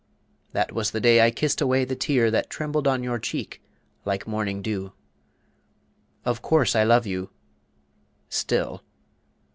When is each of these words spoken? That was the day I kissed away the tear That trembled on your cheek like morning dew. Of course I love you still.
That 0.53 0.71
was 0.73 0.89
the 0.89 0.99
day 0.99 1.21
I 1.21 1.29
kissed 1.29 1.61
away 1.61 1.85
the 1.85 1.95
tear 1.95 2.31
That 2.31 2.49
trembled 2.49 2.87
on 2.87 3.03
your 3.03 3.19
cheek 3.19 3.61
like 4.03 4.25
morning 4.27 4.63
dew. 4.63 4.93
Of 6.25 6.41
course 6.41 6.75
I 6.75 6.83
love 6.83 7.05
you 7.05 7.29
still. 8.27 8.81